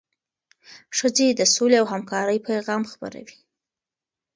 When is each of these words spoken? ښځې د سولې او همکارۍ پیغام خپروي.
ښځې 0.97 1.27
د 1.31 1.41
سولې 1.55 1.77
او 1.81 1.85
همکارۍ 1.93 2.37
پیغام 2.49 2.81
خپروي. 2.91 3.37